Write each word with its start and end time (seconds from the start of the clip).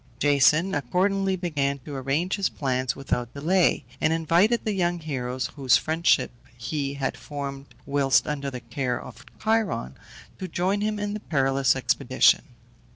Jason 0.17 0.73
accordingly 0.73 1.35
began 1.35 1.77
to 1.77 1.93
arrange 1.95 2.35
his 2.35 2.49
plans 2.49 2.95
without 2.95 3.35
delay, 3.35 3.85
and 4.01 4.11
invited 4.11 4.65
the 4.65 4.73
young 4.73 4.97
heroes 4.97 5.51
whose 5.55 5.77
friendship 5.77 6.31
he 6.57 6.95
had 6.95 7.15
formed 7.15 7.67
whilst 7.85 8.25
under 8.25 8.49
the 8.49 8.61
care 8.61 8.99
of 8.99 9.23
Chiron, 9.39 9.93
to 10.39 10.47
join 10.47 10.81
him 10.81 10.97
in 10.97 11.13
the 11.13 11.19
perilous 11.19 11.75
expedition. 11.75 12.41